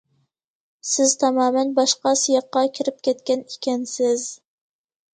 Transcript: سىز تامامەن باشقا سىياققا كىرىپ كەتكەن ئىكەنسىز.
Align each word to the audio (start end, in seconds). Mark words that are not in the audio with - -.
سىز 0.91 1.13
تامامەن 1.25 1.75
باشقا 1.77 2.15
سىياققا 2.23 2.65
كىرىپ 2.81 3.01
كەتكەن 3.11 3.49
ئىكەنسىز. 3.49 4.29